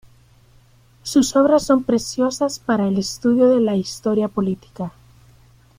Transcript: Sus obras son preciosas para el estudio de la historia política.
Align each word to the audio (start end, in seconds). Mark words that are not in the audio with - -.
Sus 1.03 1.35
obras 1.35 1.61
son 1.63 1.83
preciosas 1.83 2.57
para 2.57 2.87
el 2.87 2.97
estudio 2.97 3.49
de 3.49 3.59
la 3.59 3.75
historia 3.75 4.29
política. 4.29 4.93